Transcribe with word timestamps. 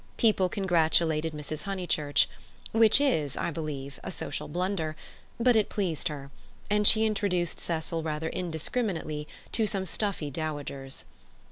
People 0.17 0.49
congratulated 0.49 1.31
Mrs. 1.31 1.61
Honeychurch, 1.61 2.27
which 2.71 2.99
is, 2.99 3.37
I 3.37 3.51
believe, 3.51 3.99
a 4.03 4.09
social 4.09 4.47
blunder, 4.47 4.95
but 5.39 5.55
it 5.55 5.69
pleased 5.69 6.07
her, 6.07 6.31
and 6.71 6.87
she 6.87 7.05
introduced 7.05 7.59
Cecil 7.59 8.01
rather 8.01 8.29
indiscriminately 8.29 9.27
to 9.51 9.67
some 9.67 9.85
stuffy 9.85 10.31
dowagers. 10.31 11.05